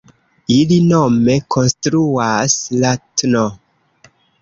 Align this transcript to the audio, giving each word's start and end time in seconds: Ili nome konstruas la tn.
Ili 0.55 0.77
nome 0.91 1.35
konstruas 1.57 2.59
la 2.83 2.97
tn. 3.05 3.41